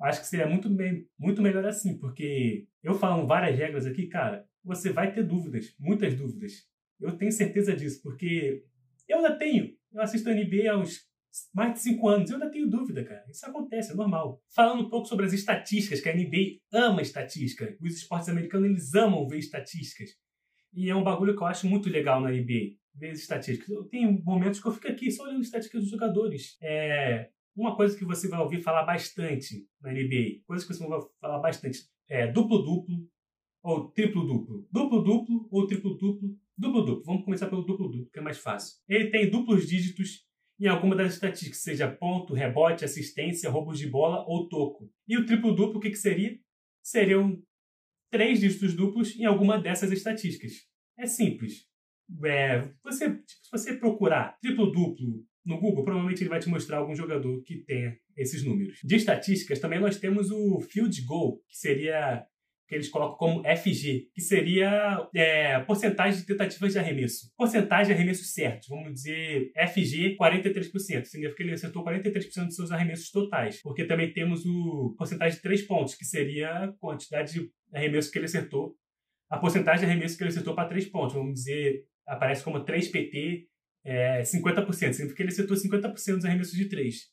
Acho 0.00 0.20
que 0.20 0.26
seria 0.26 0.46
muito, 0.46 0.68
bem, 0.70 1.06
muito 1.18 1.42
melhor 1.42 1.64
assim, 1.66 1.98
porque 1.98 2.66
eu 2.82 2.94
falando 2.94 3.26
várias 3.26 3.58
regras 3.58 3.84
aqui, 3.84 4.06
cara, 4.06 4.46
você 4.64 4.90
vai 4.90 5.12
ter 5.12 5.22
dúvidas, 5.22 5.74
muitas 5.78 6.14
dúvidas. 6.14 6.52
Eu 6.98 7.16
tenho 7.16 7.32
certeza 7.32 7.74
disso, 7.74 8.00
porque 8.02 8.64
eu 9.08 9.18
ainda 9.18 9.36
tenho. 9.36 9.74
Eu 9.92 10.02
assisto 10.02 10.28
a 10.28 10.32
NBA 10.32 10.70
há 10.70 10.78
uns 10.78 11.10
mais 11.54 11.74
de 11.74 11.80
cinco 11.80 12.08
anos. 12.08 12.30
Eu 12.30 12.36
ainda 12.36 12.50
tenho 12.50 12.68
dúvida, 12.68 13.04
cara. 13.04 13.24
Isso 13.30 13.44
acontece, 13.46 13.92
é 13.92 13.94
normal. 13.94 14.42
Falando 14.54 14.86
um 14.86 14.88
pouco 14.88 15.06
sobre 15.06 15.26
as 15.26 15.32
estatísticas, 15.32 16.00
que 16.00 16.08
a 16.08 16.14
NBA 16.14 16.60
ama 16.72 17.02
estatística. 17.02 17.76
Os 17.80 17.96
esportes 17.96 18.28
americanos, 18.28 18.68
eles 18.68 18.94
amam 18.94 19.26
ver 19.26 19.38
estatísticas. 19.38 20.10
E 20.72 20.88
é 20.88 20.94
um 20.94 21.02
bagulho 21.02 21.36
que 21.36 21.42
eu 21.42 21.46
acho 21.46 21.66
muito 21.66 21.88
legal 21.88 22.20
na 22.20 22.30
NBA, 22.30 22.76
ver 22.94 23.10
as 23.10 23.18
estatísticas. 23.18 23.68
Eu 23.68 23.84
tenho 23.84 24.22
momentos 24.24 24.60
que 24.60 24.66
eu 24.66 24.72
fico 24.72 24.88
aqui 24.88 25.10
só 25.10 25.24
olhando 25.24 25.42
estatísticas 25.42 25.82
dos 25.82 25.90
jogadores. 25.90 26.56
É 26.62 27.30
uma 27.56 27.76
coisa 27.76 27.96
que 27.96 28.04
você 28.04 28.28
vai 28.28 28.40
ouvir 28.40 28.60
falar 28.60 28.84
bastante 28.84 29.66
na 29.80 29.92
NBA, 29.92 30.42
coisa 30.46 30.66
que 30.66 30.72
você 30.72 30.86
vai 30.86 31.00
falar 31.20 31.38
bastante, 31.40 31.80
é 32.08 32.26
duplo-duplo 32.30 33.08
ou 33.62 33.90
triplo-duplo. 33.90 34.66
Duplo-duplo 34.70 35.48
ou 35.50 35.66
triplo-duplo. 35.66 36.36
Duplo-duplo. 36.56 37.04
Vamos 37.04 37.24
começar 37.24 37.48
pelo 37.48 37.62
duplo-duplo, 37.62 38.10
que 38.10 38.18
é 38.18 38.22
mais 38.22 38.38
fácil. 38.38 38.78
Ele 38.88 39.10
tem 39.10 39.30
duplos 39.30 39.66
dígitos 39.66 40.26
em 40.58 40.66
alguma 40.66 40.94
das 40.94 41.14
estatísticas, 41.14 41.62
seja 41.62 41.90
ponto, 41.90 42.34
rebote, 42.34 42.84
assistência, 42.84 43.48
roubos 43.48 43.78
de 43.78 43.88
bola 43.88 44.24
ou 44.26 44.46
toco. 44.48 44.92
E 45.08 45.16
o 45.16 45.24
triplo-duplo, 45.24 45.78
o 45.78 45.80
que, 45.80 45.90
que 45.90 45.96
seria? 45.96 46.38
Seriam 46.82 47.42
três 48.10 48.40
dígitos 48.40 48.74
duplos 48.74 49.16
em 49.16 49.24
alguma 49.24 49.58
dessas 49.58 49.90
estatísticas. 49.90 50.52
É 50.98 51.06
simples. 51.06 51.66
É, 52.24 52.68
você, 52.84 53.10
tipo, 53.10 53.24
se 53.26 53.50
você 53.50 53.76
procurar 53.78 54.36
triplo-duplo 54.40 55.24
no 55.44 55.58
Google, 55.58 55.84
provavelmente 55.84 56.22
ele 56.22 56.30
vai 56.30 56.40
te 56.40 56.48
mostrar 56.48 56.78
algum 56.78 56.94
jogador 56.94 57.42
que 57.42 57.64
tenha 57.64 57.96
esses 58.16 58.44
números. 58.44 58.78
De 58.84 58.96
estatísticas, 58.96 59.58
também 59.58 59.80
nós 59.80 59.98
temos 59.98 60.30
o 60.30 60.60
field 60.60 61.02
goal, 61.02 61.40
que 61.48 61.56
seria 61.56 62.24
que 62.70 62.76
eles 62.76 62.88
colocam 62.88 63.16
como 63.16 63.42
FG, 63.42 64.10
que 64.14 64.20
seria 64.20 65.08
é, 65.12 65.58
porcentagem 65.64 66.20
de 66.20 66.26
tentativas 66.26 66.72
de 66.72 66.78
arremesso. 66.78 67.32
Porcentagem 67.36 67.88
de 67.88 67.92
arremessos 67.94 68.32
certos, 68.32 68.68
vamos 68.68 68.92
dizer 68.94 69.50
FG 69.56 70.16
43%. 70.16 71.04
Significa 71.04 71.36
que 71.36 71.42
ele 71.42 71.52
acertou 71.52 71.84
43% 71.84 72.44
dos 72.44 72.54
seus 72.54 72.70
arremessos 72.70 73.10
totais. 73.10 73.60
Porque 73.60 73.84
também 73.84 74.12
temos 74.12 74.46
o 74.46 74.94
porcentagem 74.96 75.34
de 75.34 75.42
3 75.42 75.62
pontos, 75.62 75.96
que 75.96 76.04
seria 76.04 76.48
a 76.48 76.72
quantidade 76.74 77.32
de 77.32 77.50
arremessos 77.74 78.08
que 78.08 78.18
ele 78.18 78.26
acertou. 78.26 78.76
A 79.28 79.36
porcentagem 79.36 79.80
de 79.80 79.90
arremessos 79.90 80.16
que 80.16 80.22
ele 80.22 80.30
acertou 80.30 80.54
para 80.54 80.68
3 80.68 80.86
pontos, 80.90 81.14
vamos 81.14 81.34
dizer, 81.34 81.82
aparece 82.06 82.44
como 82.44 82.64
3 82.64 82.86
PT, 82.86 83.48
é, 83.84 84.22
50%. 84.22 84.72
Significa 84.72 85.14
que 85.14 85.22
ele 85.22 85.30
acertou 85.30 85.56
50% 85.56 86.16
dos 86.16 86.24
arremessos 86.24 86.56
de 86.56 86.68
3. 86.68 87.10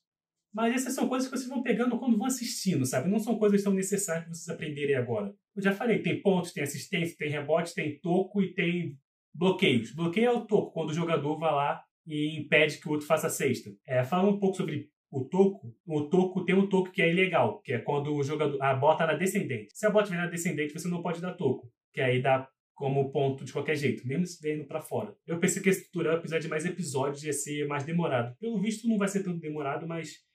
Mas 0.54 0.74
essas 0.74 0.94
são 0.94 1.08
coisas 1.08 1.30
que 1.30 1.38
vocês 1.38 1.50
vão 1.50 1.62
pegando 1.62 2.00
quando 2.00 2.18
vão 2.18 2.26
assistindo, 2.26 2.86
sabe? 2.86 3.10
Não 3.10 3.20
são 3.20 3.38
coisas 3.38 3.62
tão 3.62 3.74
necessárias 3.74 4.26
para 4.26 4.34
vocês 4.34 4.50
aprenderem 4.50 4.96
agora. 4.96 5.34
Eu 5.56 5.62
já 5.62 5.74
falei, 5.74 6.02
tem 6.02 6.22
pontos, 6.22 6.52
tem 6.52 6.64
assistência, 6.64 7.16
tem 7.18 7.30
rebote, 7.30 7.74
tem 7.74 8.00
toco 8.00 8.42
e 8.42 8.54
tem 8.54 8.98
bloqueios. 9.34 9.94
Bloqueio 9.94 10.28
é 10.28 10.32
o 10.32 10.46
toco, 10.46 10.72
quando 10.72 10.90
o 10.90 10.94
jogador 10.94 11.38
vai 11.38 11.52
lá 11.52 11.84
e 12.06 12.40
impede 12.40 12.80
que 12.80 12.88
o 12.88 12.92
outro 12.92 13.06
faça 13.06 13.28
a 13.28 13.30
cesta. 13.30 13.70
É, 13.86 14.04
falando 14.04 14.36
um 14.36 14.40
pouco 14.40 14.58
sobre 14.58 14.90
o 15.12 15.26
toco, 15.26 15.76
o 15.86 16.02
toco 16.10 16.44
tem 16.44 16.56
um 16.56 16.68
toco 16.68 16.92
que 16.92 17.02
é 17.02 17.12
ilegal, 17.12 17.62
que 17.62 17.74
é 17.74 17.80
quando 17.80 18.14
o 18.14 18.24
jogador 18.24 18.62
a 18.62 18.74
bola 18.74 18.94
está 18.94 19.08
na 19.08 19.14
descendente. 19.14 19.70
Se 19.74 19.86
a 19.86 19.90
bola 19.90 20.04
estiver 20.04 20.22
na 20.22 20.28
descendente, 20.30 20.74
você 20.74 20.88
não 20.88 21.02
pode 21.02 21.22
dar 21.22 21.34
toco, 21.34 21.72
que 21.94 22.02
aí 22.02 22.22
dá 22.22 22.50
como 22.78 23.12
ponto 23.12 23.44
de 23.44 23.52
qualquer 23.52 23.76
jeito, 23.76 24.08
mesmo 24.08 24.26
se 24.26 24.54
indo 24.54 24.68
para 24.68 24.80
fora. 24.80 25.14
Eu 25.26 25.40
pensei 25.40 25.62
que 25.62 25.70
esse 25.70 25.86
tutorial, 25.86 26.18
apesar 26.18 26.38
de 26.38 26.48
mais 26.48 26.64
episódios, 26.64 27.24
ia 27.24 27.34
ser 27.34 27.68
mais 27.68 27.84
demorado. 27.84 28.38
Pelo 28.40 28.62
visto, 28.62 28.88
não 28.88 29.00
vai 29.00 29.08
ser 29.08 29.24
tanto 29.24 29.40
demorado, 29.40 29.88
mas 29.88 30.28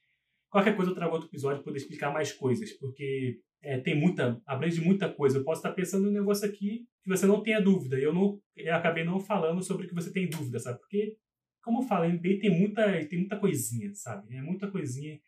Qualquer 0.53 0.77
coisa 0.77 0.91
eu 0.91 0.94
trago 0.94 1.15
outro 1.15 1.31
episódio 1.31 1.56
para 1.56 1.65
poder 1.65 1.79
explicar 1.79 2.12
mais 2.12 2.31
coisas, 2.31 2.71
porque 2.75 3.41
é, 3.62 3.79
tem 3.79 3.99
muita, 3.99 4.39
abrange 4.44 4.83
muita 4.83 5.11
coisa. 5.11 5.39
Eu 5.39 5.44
posso 5.44 5.61
estar 5.61 5.73
pensando 5.73 6.05
num 6.05 6.12
negócio 6.12 6.47
aqui 6.47 6.87
que 7.03 7.09
você 7.09 7.25
não 7.25 7.43
tenha 7.43 7.59
dúvida. 7.59 7.99
Eu 7.99 8.12
não, 8.12 8.39
eu 8.55 8.75
acabei 8.75 9.03
não 9.03 9.19
falando 9.19 9.62
sobre 9.62 9.87
o 9.87 9.89
que 9.89 9.94
você 9.94 10.12
tem 10.12 10.29
dúvida, 10.29 10.59
sabe? 10.59 10.79
Porque, 10.79 11.17
como 11.62 11.83
eu 11.83 12.11
NBA 12.11 12.39
tem 12.39 12.50
muita, 12.50 12.85
tem 13.06 13.21
muita 13.21 13.39
coisinha, 13.39 13.94
sabe? 13.94 14.37
É 14.37 14.43
muita 14.43 14.71
coisinha 14.71 15.19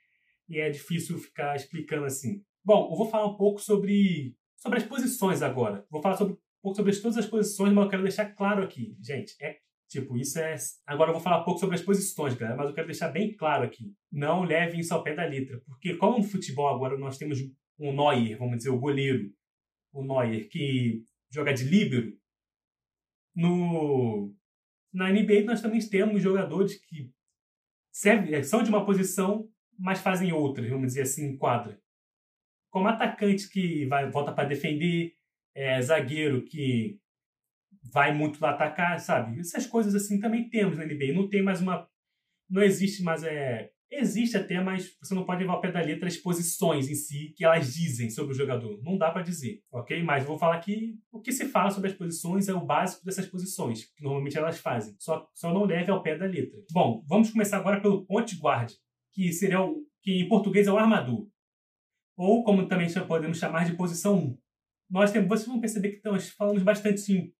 e 0.46 0.58
é 0.58 0.68
difícil 0.68 1.16
ficar 1.16 1.56
explicando 1.56 2.04
assim. 2.04 2.42
Bom, 2.62 2.90
eu 2.92 2.96
vou 2.96 3.08
falar 3.08 3.26
um 3.26 3.36
pouco 3.38 3.62
sobre, 3.62 4.36
sobre 4.58 4.76
as 4.76 4.84
posições 4.84 5.40
agora. 5.40 5.86
Vou 5.90 6.02
falar 6.02 6.18
sobre, 6.18 6.34
um 6.34 6.38
pouco 6.64 6.76
sobre 6.76 6.96
todas 7.00 7.18
as 7.18 7.26
posições, 7.26 7.72
mas 7.72 7.84
eu 7.84 7.90
quero 7.90 8.02
deixar 8.02 8.26
claro 8.34 8.64
aqui, 8.64 8.96
gente, 9.00 9.36
é 9.40 9.58
Tipo, 9.94 10.16
isso 10.16 10.40
é. 10.40 10.56
Agora 10.86 11.10
eu 11.10 11.14
vou 11.14 11.22
falar 11.22 11.40
um 11.40 11.44
pouco 11.44 11.60
sobre 11.60 11.76
as 11.76 11.82
posições, 11.82 12.34
galera, 12.34 12.56
mas 12.56 12.68
eu 12.68 12.74
quero 12.74 12.88
deixar 12.88 13.10
bem 13.10 13.32
claro 13.36 13.64
aqui. 13.64 13.94
Não 14.10 14.42
levem 14.42 14.80
isso 14.80 14.92
ao 14.92 15.04
pé 15.04 15.14
da 15.14 15.24
letra. 15.24 15.60
Porque, 15.66 15.94
como 15.96 16.18
no 16.18 16.24
futebol 16.24 16.68
agora 16.68 16.98
nós 16.98 17.16
temos 17.16 17.38
um 17.78 17.92
Neuer, 17.92 18.36
vamos 18.36 18.56
dizer, 18.56 18.70
o 18.70 18.78
goleiro, 18.78 19.30
o 19.92 20.02
Neuer, 20.02 20.48
que 20.48 21.04
joga 21.30 21.52
de 21.52 21.62
líbero, 21.62 22.12
no... 23.36 24.34
na 24.92 25.12
NBA 25.12 25.44
nós 25.44 25.60
também 25.60 25.78
temos 25.88 26.20
jogadores 26.20 26.74
que 26.86 27.12
servem, 27.92 28.42
são 28.42 28.64
de 28.64 28.70
uma 28.70 28.84
posição, 28.84 29.48
mas 29.78 30.00
fazem 30.00 30.32
outras, 30.32 30.68
vamos 30.68 30.88
dizer 30.88 31.02
assim, 31.02 31.26
em 31.26 31.36
quadra. 31.36 31.80
Como 32.68 32.88
atacante 32.88 33.48
que 33.48 33.86
vai, 33.86 34.10
volta 34.10 34.32
para 34.32 34.48
defender, 34.48 35.14
é, 35.54 35.80
zagueiro 35.80 36.44
que 36.44 36.98
vai 37.92 38.12
muito 38.12 38.40
lá 38.40 38.50
atacar, 38.50 38.98
sabe? 38.98 39.38
Essas 39.38 39.66
coisas 39.66 39.94
assim 39.94 40.18
também 40.18 40.48
temos 40.48 40.76
na 40.76 40.84
NBA. 40.84 41.12
Não 41.14 41.28
tem 41.28 41.42
mais 41.42 41.60
uma. 41.60 41.88
Não 42.48 42.62
existe 42.62 43.02
mais. 43.02 43.22
É... 43.22 43.70
Existe 43.90 44.36
até, 44.36 44.60
mas 44.60 44.96
você 45.00 45.14
não 45.14 45.24
pode 45.24 45.42
levar 45.42 45.52
ao 45.52 45.60
pé 45.60 45.70
da 45.70 45.80
letra 45.80 46.08
as 46.08 46.16
posições 46.16 46.88
em 46.88 46.96
si 46.96 47.32
que 47.36 47.44
elas 47.44 47.72
dizem 47.72 48.10
sobre 48.10 48.32
o 48.32 48.36
jogador. 48.36 48.82
Não 48.82 48.98
dá 48.98 49.08
para 49.10 49.22
dizer, 49.22 49.62
ok? 49.70 50.02
Mas 50.02 50.24
vou 50.24 50.36
falar 50.36 50.58
que 50.58 50.98
o 51.12 51.20
que 51.20 51.30
se 51.30 51.48
fala 51.48 51.70
sobre 51.70 51.90
as 51.90 51.96
posições 51.96 52.48
é 52.48 52.54
o 52.54 52.64
básico 52.64 53.04
dessas 53.04 53.26
posições, 53.26 53.84
que 53.84 54.02
normalmente 54.02 54.36
elas 54.36 54.58
fazem. 54.58 54.96
Só, 54.98 55.28
só 55.32 55.54
não 55.54 55.64
leve 55.64 55.92
ao 55.92 56.02
pé 56.02 56.18
da 56.18 56.26
letra. 56.26 56.58
Bom, 56.72 57.04
vamos 57.06 57.30
começar 57.30 57.58
agora 57.58 57.80
pelo 57.80 58.04
point 58.04 58.36
guard, 58.36 58.72
que 59.12 59.32
seria 59.32 59.60
o 59.60 59.86
que 60.02 60.22
em 60.22 60.28
português 60.28 60.66
é 60.66 60.72
o 60.72 60.78
armador. 60.78 61.28
Ou 62.16 62.42
como 62.42 62.66
também 62.66 62.88
podemos 63.06 63.38
chamar 63.38 63.64
de 63.64 63.76
posição 63.76 64.18
1. 64.18 64.38
Nós 64.94 65.10
temos, 65.10 65.28
vocês 65.28 65.48
vão 65.48 65.60
perceber 65.60 65.90
que 65.90 66.08
nós 66.08 66.30
falamos 66.30 66.62
bastante 66.62 67.34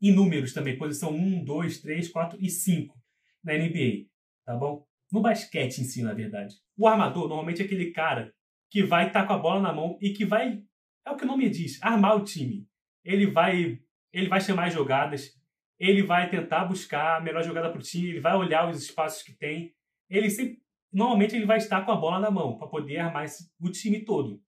em 0.00 0.14
números 0.14 0.52
também, 0.52 0.78
posição 0.78 1.10
1, 1.10 1.42
2, 1.42 1.80
3, 1.80 2.08
4 2.08 2.38
e 2.40 2.48
5 2.48 2.96
na 3.42 3.54
NBA, 3.54 4.06
tá 4.46 4.54
bom? 4.54 4.86
No 5.10 5.20
basquete 5.20 5.78
em 5.78 5.84
si, 5.84 6.04
na 6.04 6.14
verdade. 6.14 6.54
O 6.78 6.86
armador 6.86 7.26
normalmente 7.26 7.62
é 7.62 7.64
aquele 7.64 7.90
cara 7.90 8.32
que 8.70 8.84
vai 8.84 9.08
estar 9.08 9.22
tá 9.22 9.26
com 9.26 9.32
a 9.32 9.38
bola 9.38 9.60
na 9.60 9.72
mão 9.72 9.98
e 10.00 10.12
que 10.12 10.24
vai, 10.24 10.62
é 11.04 11.10
o 11.10 11.16
que 11.16 11.24
o 11.24 11.26
nome 11.26 11.50
diz, 11.50 11.82
armar 11.82 12.16
o 12.16 12.22
time. 12.22 12.64
Ele 13.04 13.26
vai, 13.26 13.80
ele 14.12 14.28
vai 14.28 14.40
chamar 14.40 14.68
as 14.68 14.74
jogadas, 14.74 15.36
ele 15.80 16.04
vai 16.04 16.30
tentar 16.30 16.64
buscar 16.66 17.16
a 17.16 17.20
melhor 17.20 17.42
jogada 17.42 17.70
para 17.70 17.80
o 17.80 17.82
time, 17.82 18.10
ele 18.10 18.20
vai 18.20 18.36
olhar 18.36 18.70
os 18.70 18.80
espaços 18.80 19.24
que 19.24 19.32
tem. 19.32 19.74
Ele 20.08 20.30
sempre, 20.30 20.62
normalmente 20.92 21.34
ele 21.34 21.44
vai 21.44 21.58
estar 21.58 21.84
com 21.84 21.90
a 21.90 21.96
bola 21.96 22.20
na 22.20 22.30
mão 22.30 22.56
para 22.56 22.68
poder 22.68 22.98
armar 22.98 23.24
esse, 23.24 23.50
o 23.60 23.68
time 23.68 24.04
todo. 24.04 24.40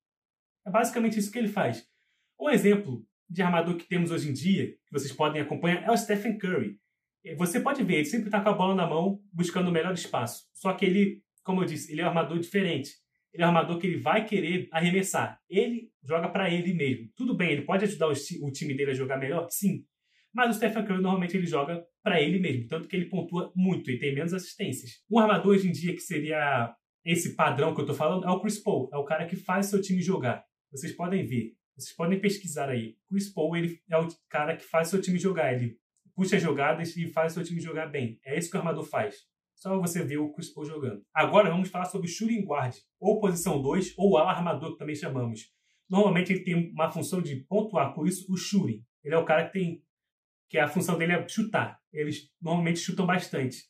É 0.64 0.71
basicamente 0.71 1.19
isso 1.19 1.33
que 1.33 1.40
ele 1.40 1.49
faz. 1.49 1.90
Um 2.41 2.51
exemplo 2.51 3.05
de 3.29 3.43
armador 3.43 3.77
que 3.77 3.89
temos 3.89 4.11
hoje 4.11 4.29
em 4.29 4.33
dia, 4.33 4.69
que 4.69 4.93
vocês 4.93 5.12
podem 5.12 5.41
acompanhar, 5.41 5.85
é 5.85 5.91
o 5.91 5.97
Stephen 5.97 6.39
Curry. 6.39 6.77
Você 7.37 7.61
pode 7.61 7.83
ver, 7.85 7.97
ele 7.97 8.05
sempre 8.05 8.27
está 8.27 8.41
com 8.41 8.49
a 8.49 8.55
bola 8.55 8.75
na 8.75 8.87
mão, 8.87 9.21
buscando 9.33 9.69
o 9.69 9.73
melhor 9.73 9.95
espaço. 9.95 10.45
Só 10.53 10.73
que 10.73 10.85
ele, 10.85 11.23
como 11.45 11.62
eu 11.62 11.67
disse, 11.67 11.93
ele 11.93 12.01
é 12.01 12.05
um 12.05 12.09
armador 12.09 12.39
diferente. 12.39 12.91
Ele 13.33 13.43
é 13.43 13.47
um 13.47 13.49
armador 13.49 13.79
que 13.79 13.87
ele 13.87 13.99
vai 13.99 14.27
querer 14.27 14.69
arremessar. 14.71 15.41
Ele 15.49 15.91
joga 16.03 16.29
para 16.29 16.53
ele 16.53 16.75
mesmo. 16.75 17.09
Tudo 17.17 17.35
bem, 17.35 17.53
ele 17.53 17.62
pode 17.62 17.85
ajudar 17.85 18.09
o, 18.09 18.51
time 18.51 18.75
dele 18.75 18.91
a 18.91 18.95
jogar 18.95 19.17
melhor? 19.19 19.47
Sim. 19.51 19.85
Mas 20.35 20.55
o 20.55 20.59
Stephen 20.59 20.85
Curry 20.85 21.01
normalmente 21.01 21.37
ele 21.37 21.47
joga 21.47 21.83
para 22.03 22.21
ele 22.21 22.39
mesmo, 22.39 22.67
tanto 22.67 22.89
que 22.89 22.97
ele 22.97 23.07
pontua 23.07 23.53
muito 23.55 23.91
e 23.91 23.99
tem 23.99 24.15
menos 24.15 24.35
assistências. 24.35 25.03
Um 25.11 25.19
armador 25.19 25.53
hoje 25.53 25.69
em 25.69 25.73
dia 25.73 25.95
que 25.95 26.01
seria 26.01 26.75
esse 27.05 27.35
padrão 27.35 27.75
que 27.75 27.81
eu 27.81 27.85
estou 27.85 27.97
falando 27.97 28.27
é 28.27 28.31
o 28.31 28.41
Chris 28.41 28.59
Paul, 28.59 28.89
é 28.93 28.97
o 28.97 29.05
cara 29.05 29.27
que 29.27 29.37
faz 29.37 29.67
seu 29.67 29.81
time 29.81 30.01
jogar. 30.01 30.43
Vocês 30.71 30.93
podem 30.93 31.25
ver, 31.25 31.53
vocês 31.83 31.97
podem 31.97 32.21
pesquisar 32.21 32.69
aí. 32.69 32.97
Chris 33.09 33.29
Paul 33.29 33.57
ele 33.57 33.81
é 33.91 33.99
o 33.99 34.09
cara 34.29 34.57
que 34.57 34.65
faz 34.65 34.89
seu 34.89 35.01
time 35.01 35.19
jogar, 35.19 35.53
ele 35.55 35.79
puxa 36.15 36.39
jogadas 36.39 36.97
e 36.97 37.09
faz 37.09 37.33
seu 37.33 37.43
time 37.43 37.61
jogar 37.61 37.87
bem. 37.87 38.21
É 38.25 38.39
isso 38.39 38.51
que 38.51 38.57
o 38.57 38.61
armador 38.61 38.85
faz. 38.85 39.17
Só 39.55 39.79
você 39.79 40.03
ver 40.03 40.19
o 40.19 40.33
Chris 40.33 40.53
Paul 40.53 40.67
jogando. 40.67 41.05
Agora 41.15 41.51
vamos 41.51 41.69
falar 41.69 41.85
sobre 41.85 42.09
o 42.09 42.11
shooting 42.11 42.45
guard, 42.45 42.75
ou 42.99 43.21
posição 43.21 43.61
2, 43.62 43.95
ou 43.97 44.19
ala 44.19 44.33
armador, 44.33 44.73
que 44.73 44.79
também 44.79 44.95
chamamos. 44.95 45.53
Normalmente 45.89 46.33
ele 46.33 46.43
tem 46.43 46.73
uma 46.73 46.91
função 46.91 47.21
de 47.23 47.37
pontuar, 47.45 47.95
por 47.95 48.07
isso 48.09 48.31
o 48.33 48.37
shooting. 48.37 48.85
Ele 49.05 49.15
é 49.15 49.19
o 49.19 49.25
cara 49.25 49.47
que 49.47 49.53
tem 49.53 49.83
que 50.49 50.59
a 50.59 50.69
função 50.69 50.99
dele 50.99 51.12
é 51.12 51.29
chutar. 51.29 51.81
Eles 51.91 52.31
normalmente 52.41 52.79
chutam 52.79 53.07
bastante. 53.07 53.65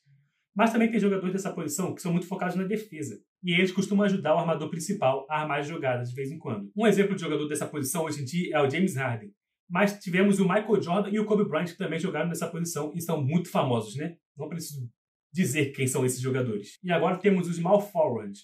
Mas 0.54 0.70
também 0.70 0.90
tem 0.90 1.00
jogadores 1.00 1.32
dessa 1.32 1.52
posição 1.52 1.94
que 1.94 2.02
são 2.02 2.12
muito 2.12 2.26
focados 2.26 2.56
na 2.56 2.64
defesa. 2.64 3.18
E 3.42 3.52
eles 3.52 3.72
costumam 3.72 4.04
ajudar 4.04 4.34
o 4.34 4.38
armador 4.38 4.68
principal 4.68 5.26
a 5.28 5.40
armar 5.40 5.60
as 5.60 5.66
jogadas 5.66 6.10
de 6.10 6.14
vez 6.14 6.30
em 6.30 6.38
quando. 6.38 6.70
Um 6.76 6.86
exemplo 6.86 7.14
de 7.14 7.22
jogador 7.22 7.48
dessa 7.48 7.66
posição 7.66 8.04
hoje 8.04 8.22
em 8.22 8.24
dia 8.24 8.56
é 8.56 8.60
o 8.60 8.68
James 8.68 8.94
Harden. 8.96 9.32
Mas 9.68 9.98
tivemos 9.98 10.38
o 10.38 10.44
Michael 10.44 10.82
Jordan 10.82 11.10
e 11.10 11.18
o 11.18 11.24
Kobe 11.24 11.48
Bryant 11.48 11.68
que 11.68 11.78
também 11.78 11.98
jogaram 11.98 12.28
nessa 12.28 12.46
posição 12.46 12.92
e 12.94 13.00
são 13.00 13.22
muito 13.22 13.50
famosos, 13.50 13.96
né? 13.96 14.16
Não 14.36 14.48
preciso 14.48 14.86
dizer 15.32 15.72
quem 15.72 15.86
são 15.86 16.04
esses 16.04 16.20
jogadores. 16.20 16.78
E 16.84 16.92
agora 16.92 17.16
temos 17.16 17.48
os 17.48 17.56
small 17.56 17.80
forward, 17.80 18.38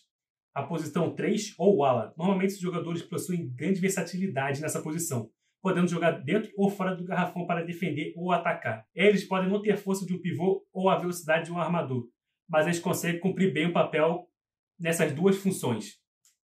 a 0.55 0.63
posição 0.63 1.15
3 1.15 1.55
ou 1.59 1.85
ala. 1.85 2.15
Normalmente 2.17 2.53
esses 2.53 2.61
jogadores 2.61 3.03
possuem 3.03 3.53
grande 3.55 3.79
versatilidade 3.79 4.63
nessa 4.63 4.81
posição, 4.81 5.31
podendo 5.61 5.89
jogar 5.89 6.13
dentro 6.13 6.51
ou 6.57 6.71
fora 6.71 6.95
do 6.95 7.05
garrafão 7.05 7.47
para 7.47 7.65
defender 7.65 8.13
ou 8.17 8.33
atacar. 8.33 8.87
Eles 8.95 9.25
podem 9.25 9.51
não 9.51 9.61
ter 9.61 9.73
a 9.73 9.77
força 9.77 10.07
de 10.07 10.15
um 10.15 10.21
pivô 10.21 10.65
ou 10.73 10.89
a 10.89 10.99
velocidade 10.99 11.47
de 11.47 11.53
um 11.53 11.59
armador, 11.59 12.09
mas 12.49 12.67
eles 12.67 12.79
conseguem 12.79 13.21
cumprir 13.21 13.53
bem 13.53 13.67
o 13.67 13.73
papel 13.73 14.29
nessas 14.79 15.13
duas 15.13 15.37
funções. 15.37 15.99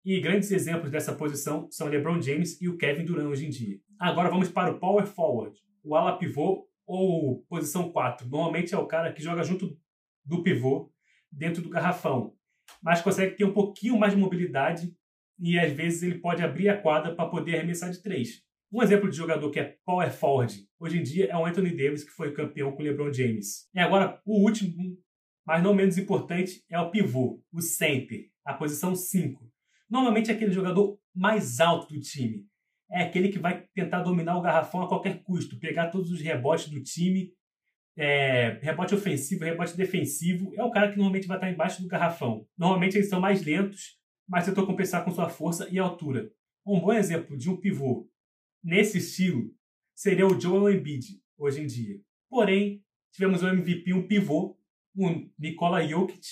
E 0.05 0.21
grandes 0.21 0.51
exemplos 0.51 0.91
dessa 0.91 1.15
posição 1.15 1.67
são 1.71 1.89
LeBron 1.89 2.21
James 2.21 2.61
e 2.61 2.69
o 2.69 2.77
Kevin 2.77 3.05
Durant 3.05 3.27
hoje 3.27 3.47
em 3.47 3.51
dia. 3.51 3.79
Agora 3.99 4.29
vamos 4.29 4.51
para 4.51 4.71
o 4.71 4.79
power 4.79 5.07
forward, 5.07 5.57
o 5.83 5.95
ala 5.95 6.19
pivô 6.19 6.69
ou 6.87 7.43
posição 7.49 7.91
4. 7.91 8.29
Normalmente 8.29 8.75
é 8.75 8.79
o 8.79 8.87
cara 8.87 9.13
que 9.13 9.23
joga 9.23 9.43
junto 9.43 9.79
do 10.25 10.43
pivô 10.43 10.93
dentro 11.33 11.63
do 11.63 11.71
garrafão, 11.71 12.35
mas 12.83 13.01
consegue 13.01 13.37
ter 13.37 13.45
um 13.45 13.53
pouquinho 13.53 13.99
mais 13.99 14.13
de 14.13 14.19
mobilidade 14.19 14.95
e 15.39 15.59
às 15.59 15.73
vezes 15.73 16.03
ele 16.03 16.19
pode 16.19 16.43
abrir 16.43 16.69
a 16.69 16.81
quadra 16.81 17.15
para 17.15 17.29
poder 17.29 17.57
arremessar 17.57 17.91
de 17.91 18.03
três. 18.03 18.44
Um 18.75 18.83
exemplo 18.83 19.09
de 19.09 19.17
jogador 19.17 19.53
que 19.53 19.61
é 19.61 19.77
power 19.87 20.13
forward 20.13 20.67
hoje 20.81 20.99
em 20.99 21.03
dia 21.05 21.27
é 21.31 21.37
o 21.37 21.47
Anthony 21.47 21.77
Davis, 21.77 22.03
que 22.03 22.11
foi 22.11 22.33
campeão 22.33 22.73
com 22.73 22.83
o 22.83 22.85
LeBron 22.85 23.13
James. 23.13 23.69
E 23.73 23.79
agora, 23.79 24.21
o 24.27 24.43
último, 24.43 24.99
mas 25.47 25.63
não 25.63 25.73
menos 25.73 25.97
importante, 25.97 26.61
é 26.69 26.77
o 26.81 26.91
pivô, 26.91 27.41
o 27.53 27.63
center, 27.63 28.25
a 28.45 28.53
posição 28.53 28.97
5. 28.97 29.49
Normalmente 29.89 30.33
é 30.33 30.35
aquele 30.35 30.51
jogador 30.51 30.99
mais 31.15 31.61
alto 31.61 31.95
do 31.95 32.01
time. 32.01 32.49
É 32.91 33.05
aquele 33.05 33.29
que 33.29 33.39
vai 33.39 33.65
tentar 33.77 34.03
dominar 34.03 34.37
o 34.37 34.43
garrafão 34.43 34.83
a 34.83 34.89
qualquer 34.89 35.23
custo, 35.23 35.57
pegar 35.61 35.91
todos 35.91 36.11
os 36.11 36.21
rebotes 36.21 36.69
do 36.69 36.83
time, 36.83 37.33
é, 37.97 38.59
rebote 38.61 38.93
ofensivo, 38.93 39.45
rebote 39.45 39.77
defensivo. 39.77 40.53
É 40.57 40.65
o 40.65 40.73
cara 40.73 40.91
que 40.91 40.97
normalmente 40.97 41.29
vai 41.29 41.37
estar 41.37 41.49
embaixo 41.49 41.81
do 41.81 41.87
garrafão. 41.87 42.45
Normalmente 42.59 42.97
eles 42.97 43.09
são 43.09 43.21
mais 43.21 43.45
lentos, 43.45 44.01
mas 44.29 44.47
tentou 44.47 44.67
compensar 44.67 45.05
com 45.05 45.13
sua 45.13 45.29
força 45.29 45.69
e 45.71 45.79
altura. 45.79 46.29
Um 46.67 46.81
bom 46.81 46.93
exemplo 46.93 47.37
de 47.37 47.49
um 47.49 47.57
pivô 47.57 48.11
nesse 48.65 48.99
estilo 48.99 49.55
seria 49.95 50.27
o 50.27 50.41
Joel 50.41 50.75
Embiid, 50.75 51.21
hoje 51.37 51.61
em 51.61 51.67
dia. 51.67 52.01
Porém, 52.29 52.83
tivemos 53.13 53.43
um 53.43 53.49
MVP, 53.49 53.93
um 53.93 54.07
pivô, 54.07 54.59
o 54.97 55.11
Nikola 55.39 55.87
Jokic, 55.87 56.27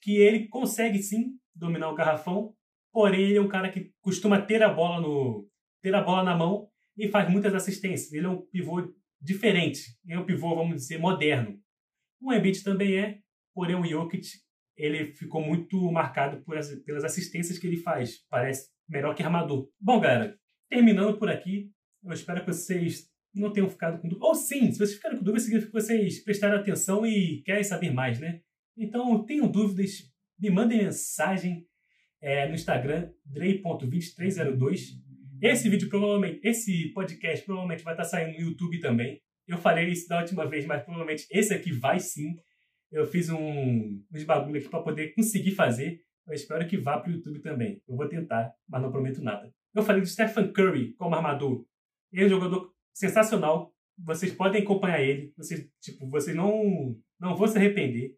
que 0.00 0.16
ele 0.16 0.48
consegue 0.48 1.02
sim 1.02 1.38
dominar 1.54 1.90
o 1.90 1.94
garrafão, 1.94 2.54
porém 2.90 3.20
ele 3.20 3.36
é 3.36 3.40
um 3.40 3.48
cara 3.48 3.70
que 3.70 3.92
costuma 4.00 4.40
ter 4.40 4.62
a 4.62 4.72
bola 4.72 5.00
no 5.00 5.48
ter 5.82 5.94
a 5.94 6.00
bola 6.00 6.22
na 6.22 6.36
mão 6.36 6.68
e 6.96 7.08
faz 7.08 7.28
muitas 7.28 7.54
assistências. 7.54 8.12
Ele 8.12 8.26
é 8.26 8.28
um 8.28 8.40
pivô 8.40 8.94
diferente, 9.20 9.98
é 10.08 10.18
um 10.18 10.24
pivô, 10.24 10.54
vamos 10.54 10.76
dizer, 10.76 10.98
moderno. 10.98 11.60
O 12.20 12.32
Embiid 12.32 12.62
também 12.62 12.96
é, 12.96 13.18
porém 13.52 13.74
o 13.74 13.84
Jokic 13.84 14.26
ele 14.76 15.12
ficou 15.12 15.42
muito 15.42 15.90
marcado 15.90 16.42
por 16.44 16.56
as, 16.56 16.74
pelas 16.82 17.04
assistências 17.04 17.58
que 17.58 17.66
ele 17.66 17.76
faz. 17.76 18.24
Parece 18.28 18.70
melhor 18.88 19.14
que 19.14 19.22
armador. 19.22 19.68
Bom, 19.80 20.00
galera, 20.00 20.38
terminando 20.72 21.18
por 21.18 21.28
aqui, 21.28 21.70
eu 22.02 22.12
espero 22.14 22.40
que 22.40 22.46
vocês 22.46 23.06
não 23.34 23.52
tenham 23.52 23.68
ficado 23.68 24.00
com 24.00 24.08
dúvida. 24.08 24.26
Ou 24.26 24.34
sim, 24.34 24.72
se 24.72 24.78
vocês 24.78 24.94
ficaram 24.94 25.18
com 25.18 25.22
dúvida, 25.22 25.44
significa 25.44 25.70
que 25.70 25.78
vocês 25.78 26.24
prestaram 26.24 26.56
atenção 26.56 27.06
e 27.06 27.42
querem 27.44 27.62
saber 27.62 27.92
mais, 27.92 28.18
né? 28.18 28.40
Então, 28.74 29.22
tenham 29.26 29.46
dúvidas, 29.46 30.10
me 30.38 30.48
mandem 30.48 30.82
mensagem 30.82 31.66
é, 32.22 32.48
no 32.48 32.54
Instagram, 32.54 33.10
drey.2302. 33.26 34.80
Esse 35.42 35.68
vídeo 35.68 35.90
provavelmente, 35.90 36.40
esse 36.42 36.90
podcast 36.94 37.44
provavelmente 37.44 37.84
vai 37.84 37.92
estar 37.92 38.04
saindo 38.04 38.38
no 38.38 38.48
YouTube 38.48 38.80
também. 38.80 39.20
Eu 39.46 39.58
falei 39.58 39.88
isso 39.88 40.08
da 40.08 40.20
última 40.20 40.48
vez, 40.48 40.64
mas 40.64 40.82
provavelmente 40.82 41.26
esse 41.30 41.52
aqui 41.52 41.70
vai 41.70 42.00
sim. 42.00 42.34
Eu 42.90 43.04
fiz 43.04 43.28
um, 43.28 44.02
uns 44.10 44.24
bagulho 44.24 44.58
aqui 44.58 44.70
para 44.70 44.82
poder 44.82 45.14
conseguir 45.14 45.50
fazer. 45.50 46.00
Eu 46.26 46.32
espero 46.32 46.66
que 46.66 46.78
vá 46.78 46.98
para 46.98 47.10
o 47.10 47.14
YouTube 47.14 47.40
também. 47.40 47.82
Eu 47.86 47.94
vou 47.94 48.08
tentar, 48.08 48.54
mas 48.66 48.80
não 48.80 48.90
prometo 48.90 49.22
nada. 49.22 49.52
Eu 49.74 49.82
falei 49.82 50.02
do 50.02 50.06
Stephen 50.06 50.52
Curry 50.52 50.94
como 50.94 51.14
armador. 51.14 51.64
Ele 52.12 52.24
é 52.24 52.26
um 52.26 52.30
jogador 52.30 52.72
sensacional. 52.92 53.74
Vocês 53.98 54.32
podem 54.32 54.62
acompanhar 54.62 55.00
ele. 55.00 55.32
Vocês, 55.36 55.68
tipo, 55.80 56.08
vocês 56.08 56.36
não, 56.36 56.96
não 57.18 57.36
vão 57.36 57.46
se 57.46 57.56
arrepender. 57.56 58.16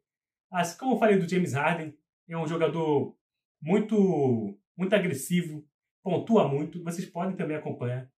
Assim 0.50 0.78
como 0.78 0.94
eu 0.94 0.98
falei 0.98 1.18
do 1.18 1.28
James 1.28 1.52
Harden, 1.52 1.96
é 2.28 2.36
um 2.36 2.46
jogador 2.46 3.16
muito, 3.60 4.58
muito 4.76 4.94
agressivo, 4.94 5.66
pontua 6.02 6.48
muito. 6.48 6.82
Vocês 6.82 7.08
podem 7.08 7.36
também 7.36 7.56
acompanhar. 7.56 8.10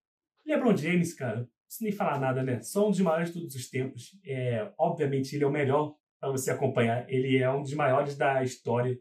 LeBron 0.45 0.76
James, 0.76 1.12
cara, 1.14 1.49
preciso 1.66 1.85
nem 1.85 1.93
falar 1.93 2.21
nada, 2.21 2.43
né? 2.43 2.61
Só 2.62 2.87
um 2.87 2.90
dos 2.90 3.00
maiores 3.00 3.33
de 3.33 3.40
todos 3.40 3.55
os 3.55 3.69
tempos. 3.69 4.19
É, 4.25 4.73
obviamente, 4.78 5.35
ele 5.35 5.45
é 5.45 5.47
o 5.47 5.52
melhor 5.52 5.95
para 6.21 6.31
você 6.31 6.50
acompanhar. 6.50 7.09
Ele 7.11 7.37
é 7.37 7.50
um 7.50 7.62
dos 7.62 7.75
maiores 7.75 8.16
da 8.16 8.43
história. 8.43 8.99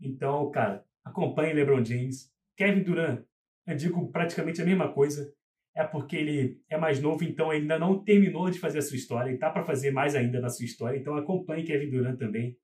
Então, 0.00 0.50
cara, 0.50 0.84
acompanhe 1.04 1.54
LeBron 1.54 1.84
James. 1.84 2.30
Kevin 2.56 2.82
Durant, 2.82 3.24
eu 3.66 3.76
digo 3.76 4.10
praticamente 4.10 4.60
a 4.60 4.64
mesma 4.64 4.92
coisa. 4.92 5.32
É 5.74 5.84
porque 5.84 6.16
ele 6.16 6.60
é 6.68 6.76
mais 6.76 7.00
novo, 7.00 7.24
então 7.24 7.50
ele 7.50 7.62
ainda 7.62 7.78
não 7.78 8.04
terminou 8.04 8.50
de 8.50 8.58
fazer 8.58 8.78
a 8.78 8.82
sua 8.82 8.96
história 8.96 9.32
e 9.32 9.38
tá 9.38 9.48
para 9.48 9.64
fazer 9.64 9.90
mais 9.90 10.14
ainda 10.14 10.38
na 10.38 10.50
sua 10.50 10.66
história. 10.66 10.98
Então 10.98 11.16
acompanhe 11.16 11.64
Kevin 11.64 11.88
Durant 11.88 12.18
também. 12.18 12.58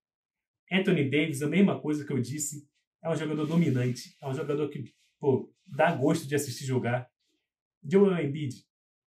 Anthony 0.71 1.09
Davis, 1.09 1.41
a 1.41 1.49
mesma 1.49 1.81
coisa 1.81 2.05
que 2.05 2.13
eu 2.13 2.21
disse, 2.21 2.69
é 3.03 3.09
um 3.09 3.17
jogador 3.17 3.47
dominante, 3.47 4.15
é 4.21 4.29
um 4.29 4.35
jogador 4.35 4.69
que 4.69 4.85
pô, 5.19 5.51
dá 5.67 5.91
gosto 5.95 6.29
de 6.29 6.35
assistir 6.35 6.65
jogar. 6.65 7.09
Joel 7.83 8.23
Embiid, 8.23 8.57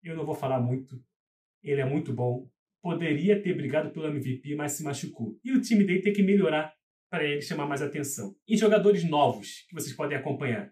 eu 0.03 0.15
não 0.15 0.25
vou 0.25 0.35
falar 0.35 0.59
muito, 0.59 1.01
ele 1.63 1.81
é 1.81 1.85
muito 1.85 2.13
bom. 2.13 2.49
Poderia 2.81 3.41
ter 3.41 3.55
brigado 3.55 3.89
pelo 3.91 4.07
MVP, 4.07 4.55
mas 4.55 4.73
se 4.73 4.83
machucou. 4.83 5.39
E 5.43 5.51
o 5.51 5.61
time 5.61 5.83
dele 5.83 6.01
tem 6.01 6.13
que 6.13 6.21
melhorar 6.21 6.73
para 7.09 7.23
ele 7.23 7.41
chamar 7.41 7.65
mais 7.65 7.81
atenção. 7.81 8.35
E 8.47 8.57
jogadores 8.57 9.03
novos 9.03 9.65
que 9.67 9.73
vocês 9.73 9.95
podem 9.95 10.17
acompanhar. 10.17 10.71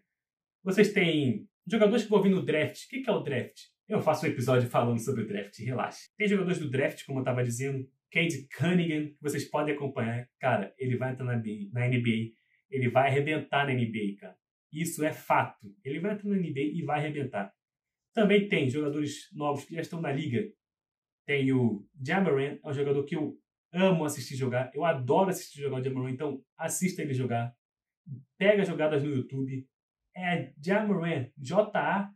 Vocês 0.63 0.93
têm 0.93 1.47
jogadores 1.67 2.03
que 2.03 2.09
vão 2.09 2.21
vir 2.21 2.29
no 2.29 2.43
draft. 2.43 2.85
O 2.85 2.89
que 2.89 3.09
é 3.09 3.11
o 3.11 3.19
draft? 3.19 3.57
Eu 3.87 4.01
faço 4.01 4.25
um 4.25 4.29
episódio 4.29 4.69
falando 4.69 4.99
sobre 4.99 5.23
o 5.23 5.27
draft, 5.27 5.59
relaxa. 5.59 6.09
Tem 6.17 6.27
jogadores 6.27 6.59
do 6.59 6.69
draft, 6.69 7.05
como 7.05 7.19
eu 7.19 7.23
estava 7.23 7.43
dizendo, 7.43 7.85
Cade 8.09 8.47
Cunningham, 8.57 9.07
que 9.07 9.21
vocês 9.21 9.43
podem 9.45 9.75
acompanhar. 9.75 10.29
Cara, 10.39 10.73
ele 10.77 10.95
vai 10.95 11.11
entrar 11.11 11.25
na 11.25 11.35
NBA, 11.35 12.31
ele 12.69 12.89
vai 12.89 13.09
arrebentar 13.09 13.67
na 13.67 13.73
NBA, 13.73 14.15
cara. 14.19 14.37
Isso 14.71 15.03
é 15.03 15.11
fato. 15.11 15.67
Ele 15.83 15.99
vai 15.99 16.13
entrar 16.13 16.29
na 16.29 16.37
NBA 16.37 16.61
e 16.61 16.81
vai 16.81 16.99
arrebentar. 16.99 17.53
Também 18.13 18.47
tem 18.47 18.69
jogadores 18.69 19.27
novos 19.33 19.65
que 19.65 19.75
já 19.75 19.81
estão 19.81 19.99
na 19.99 20.11
liga. 20.11 20.47
Tem 21.25 21.51
o 21.51 21.85
Jamaran, 22.01 22.57
é 22.63 22.67
um 22.67 22.73
jogador 22.73 23.03
que 23.03 23.15
eu 23.15 23.37
amo 23.73 24.05
assistir 24.05 24.35
jogar. 24.35 24.71
Eu 24.73 24.85
adoro 24.85 25.29
assistir 25.29 25.59
jogar 25.59 25.81
o 25.81 25.83
Jamaran, 25.83 26.11
então 26.11 26.41
assista 26.57 27.01
ele 27.01 27.13
jogar. 27.13 27.53
Pega 28.37 28.63
jogadas 28.63 29.03
no 29.03 29.09
YouTube, 29.09 29.67
é 30.15 30.51
Jamoran, 30.63 31.27
J-A-M-O-R-A-N-T. 31.37 32.13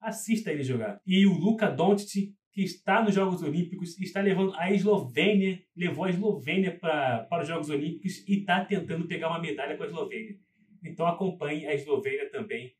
Assista 0.00 0.50
ele 0.50 0.62
jogar. 0.62 1.00
E 1.06 1.26
o 1.26 1.32
Luka 1.32 1.70
Doncic, 1.70 2.34
que 2.52 2.62
está 2.62 3.02
nos 3.02 3.14
Jogos 3.14 3.42
Olímpicos, 3.42 3.98
está 3.98 4.20
levando 4.20 4.52
a 4.56 4.70
Eslovênia, 4.70 5.62
levou 5.76 6.04
a 6.04 6.10
Eslovênia 6.10 6.78
pra, 6.78 7.24
para 7.24 7.42
os 7.42 7.48
Jogos 7.48 7.70
Olímpicos 7.70 8.26
e 8.28 8.40
está 8.40 8.64
tentando 8.64 9.06
pegar 9.06 9.28
uma 9.28 9.40
medalha 9.40 9.76
com 9.76 9.84
a 9.84 9.86
Eslovênia. 9.86 10.36
Então 10.84 11.06
acompanhe 11.06 11.66
a 11.66 11.74
Eslovênia 11.74 12.28
também 12.30 12.74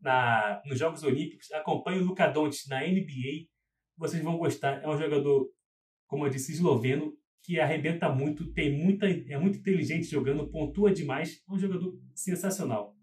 na, 0.00 0.60
nos 0.66 0.78
Jogos 0.78 1.02
Olímpicos. 1.04 1.50
Acompanhe 1.52 2.00
o 2.00 2.04
Luka 2.04 2.26
Doncic 2.26 2.68
na 2.68 2.80
NBA. 2.80 3.46
Vocês 3.96 4.22
vão 4.22 4.36
gostar. 4.36 4.82
É 4.82 4.88
um 4.88 4.98
jogador, 4.98 5.48
como 6.06 6.26
eu 6.26 6.30
disse, 6.30 6.52
esloveno 6.52 7.16
que 7.44 7.60
arrebenta 7.60 8.08
muito, 8.08 8.50
tem 8.52 8.72
muita, 8.72 9.06
é 9.06 9.38
muito 9.38 9.58
inteligente 9.58 10.06
jogando, 10.06 10.48
pontua 10.48 10.90
demais, 10.90 11.42
é 11.46 11.52
um 11.52 11.58
jogador 11.58 11.94
sensacional. 12.14 12.96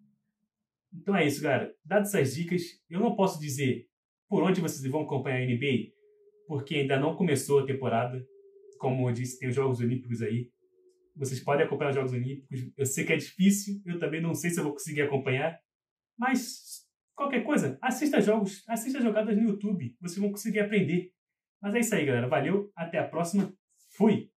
Então 0.91 1.15
é 1.15 1.25
isso, 1.25 1.43
galera. 1.43 1.73
Dadas 1.85 2.13
essas 2.13 2.33
dicas, 2.33 2.63
eu 2.89 2.99
não 2.99 3.15
posso 3.15 3.39
dizer 3.39 3.87
por 4.27 4.41
onde 4.41 4.59
vocês 4.59 4.91
vão 4.91 5.03
acompanhar 5.03 5.37
a 5.37 5.45
NBA, 5.45 5.91
porque 6.47 6.75
ainda 6.75 6.99
não 6.99 7.15
começou 7.15 7.59
a 7.59 7.65
temporada. 7.65 8.25
Como 8.79 9.07
eu 9.07 9.13
disse, 9.13 9.37
tem 9.37 9.49
os 9.49 9.55
Jogos 9.55 9.79
Olímpicos 9.79 10.23
aí. 10.23 10.49
Vocês 11.15 11.39
podem 11.39 11.65
acompanhar 11.65 11.91
os 11.91 11.95
Jogos 11.95 12.13
Olímpicos. 12.13 12.71
Eu 12.75 12.85
sei 12.87 13.05
que 13.05 13.13
é 13.13 13.17
difícil, 13.17 13.79
eu 13.85 13.99
também 13.99 14.21
não 14.21 14.33
sei 14.33 14.49
se 14.49 14.59
eu 14.59 14.63
vou 14.63 14.73
conseguir 14.73 15.03
acompanhar. 15.03 15.59
Mas 16.17 16.83
qualquer 17.13 17.43
coisa, 17.43 17.77
assista 17.79 18.19
jogos, 18.19 18.63
assista 18.67 18.99
jogadas 18.99 19.37
no 19.37 19.43
YouTube. 19.43 19.95
Vocês 20.01 20.17
vão 20.17 20.31
conseguir 20.31 20.61
aprender. 20.61 21.11
Mas 21.61 21.75
é 21.75 21.79
isso 21.79 21.93
aí, 21.93 22.05
galera. 22.05 22.27
Valeu, 22.27 22.71
até 22.75 22.97
a 22.97 23.07
próxima. 23.07 23.53
Fui! 23.95 24.30